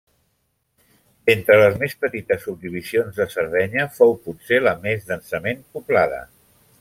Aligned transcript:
D'entre 1.29 1.57
les 1.63 1.75
més 1.83 1.93
petites 2.05 2.41
subdivisions 2.47 3.19
de 3.19 3.29
Sardenya 3.35 3.87
fou 4.01 4.17
potser 4.27 4.63
la 4.69 4.77
més 4.87 5.09
densament 5.15 5.63
poblada. 5.77 6.23